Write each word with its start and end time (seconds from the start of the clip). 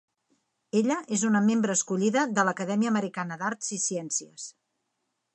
Ella 0.79 0.95
és 1.17 1.25
una 1.27 1.41
membre 1.49 1.75
escollida 1.79 2.23
de 2.39 2.45
l'Acadèmia 2.47 2.91
Americana 2.93 3.37
d'Arts 3.41 3.69
i 3.77 3.79
Ciències. 3.83 4.47